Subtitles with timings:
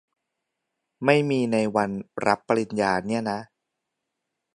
[1.05, 1.89] ไม่มีในวัน
[2.25, 3.39] รับปริญญาเนี่ยนะ?